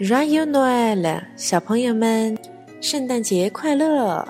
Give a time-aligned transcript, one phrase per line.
[0.00, 2.36] Joyeux Noël，小朋友们，
[2.80, 4.26] 圣诞节快乐！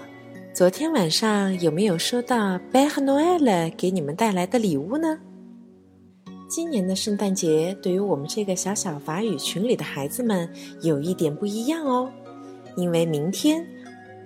[0.52, 5.18] 昨天晚上有没有收到 Père Noël 给你们带来的礼物呢？
[6.50, 10.46] 今年的圣诞节对于我们这个小小法语群里的孩子们
[10.82, 12.12] 有一点不一样哦，
[12.76, 13.66] 因为明天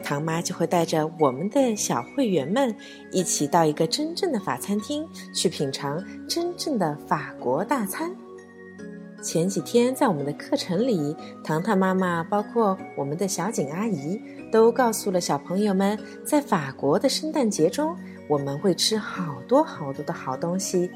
[0.02, 2.74] 唐妈就会带着我们的小会员们
[3.12, 8.12] 一起到一个真正的法餐厅去品尝真正的法国大餐。
[9.20, 14.20] 前几天在我们的课程里，糖糖妈妈包括我们的小景阿姨
[14.52, 17.96] 都告诉了小朋友们，在法国的圣诞节中，
[18.28, 20.88] 我们会吃好多好多的好东西。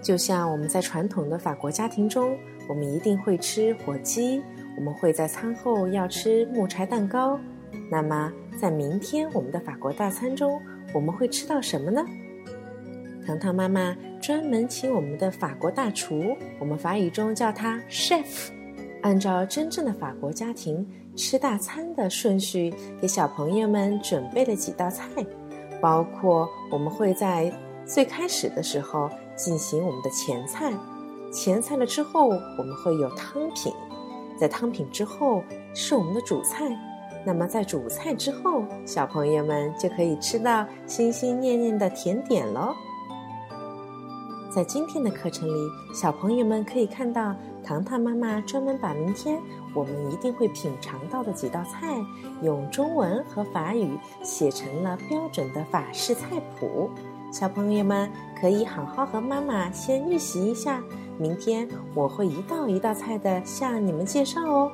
[0.00, 2.38] 就像我们在传统的法国家庭中，
[2.68, 4.40] 我们一定会吃火鸡，
[4.76, 7.38] 我们会在餐后要吃木柴蛋糕。
[7.90, 10.60] 那么，在明天我们的法国大餐中，
[10.94, 12.04] 我们会吃到什么呢？
[13.26, 18.50] 糖糖妈妈专门请我们的法国大厨，我们法语中叫他 chef，
[19.02, 25.06] 按照真正的法国家庭吃大餐的顺序，给小朋友们准备了几道菜，
[25.80, 27.52] 包括我们会在
[27.84, 30.72] 最开始的时候进行我们的前菜，
[31.32, 33.72] 前菜了之后我们会有汤品，
[34.38, 36.66] 在汤品之后是我们的主菜，
[37.24, 42.74] 那么在主菜之后，小朋友们就可以吃到心心念念的甜点喽。
[44.50, 49.40] 在今天的课程里，小朋友们可以看到，糖糖妈妈专门把明天
[49.72, 51.96] 我们一定会品尝到的几道菜，
[52.42, 56.90] 用中文和法语写成了标准的法式菜谱。
[57.32, 60.82] 小朋友们可以好好和妈妈先预习一下，
[61.16, 64.72] 明天我会一道一道菜的向你们介绍哦。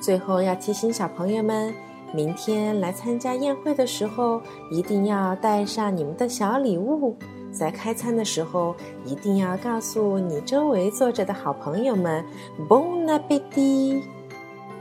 [0.00, 1.72] 最后要提醒小朋友们，
[2.12, 7.16] 明天来参加宴会的时候，一定要带上你们的小礼物。
[7.50, 12.24] 在开餐的时候，一定要告诉你周围坐着的好朋友们
[12.68, 14.02] “Bon appetit”。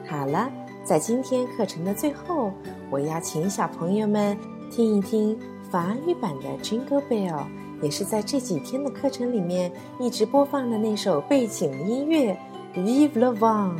[0.07, 0.51] 好了，
[0.83, 2.51] 在今天课程的最后，
[2.89, 4.37] 我要请小朋友们
[4.69, 5.37] 听一听
[5.69, 7.33] 法语版的《Jingle Bell》，
[7.81, 12.37] 也是在这几天的课程里面一直播放的那首背景音乐
[12.79, 13.77] 《Vive le Vent》。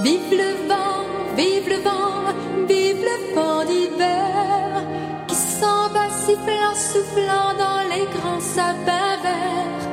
[0.00, 1.02] Vive le vent,
[1.36, 2.32] vive le vent,
[2.68, 4.84] vive le vent d'hiver
[5.26, 9.88] qui s'en va sifflant, soufflant dans les grands sapins verts.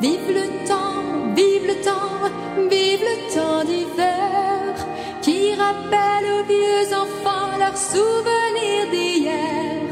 [0.00, 1.04] Vive le temps,
[1.36, 2.30] vive le temps,
[2.70, 4.74] vive le temps d'hiver
[5.20, 9.82] qui rappelle aux vieux enfants leurs souvenirs d'hier.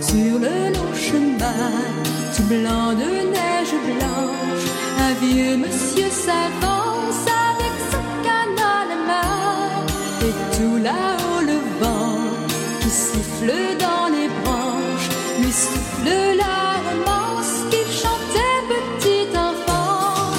[0.00, 1.70] Sur le long chemin,
[2.34, 4.66] tout blanc de neige blanche,
[4.98, 6.10] un vieux monsieur
[10.62, 12.20] Joue là-haut le vent
[12.80, 15.08] qui siffle dans les branches,
[15.40, 20.30] lui souffle la romance qu'il chantait petit enfant.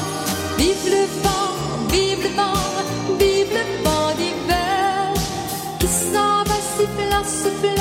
[0.57, 1.49] Vive le vent,
[1.89, 5.13] vive le vent, vive le vent d'hiver
[5.79, 7.72] qui s'en va sifflant, sifflant.